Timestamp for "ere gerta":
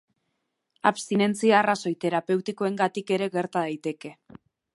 3.19-3.65